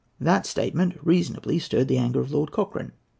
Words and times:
That 0.19 0.47
statement 0.47 0.95
reasonably 1.03 1.59
stirred 1.59 1.87
the 1.87 1.99
anger 1.99 2.21
of 2.21 2.31
Lord 2.31 2.51
Cochrane. 2.51 2.93